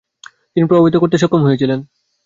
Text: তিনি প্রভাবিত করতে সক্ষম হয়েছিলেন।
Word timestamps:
তিনি 0.53 0.65
প্রভাবিত 0.67 0.95
করতে 0.95 1.15
সক্ষম 1.17 1.41
হয়েছিলেন। 1.43 1.79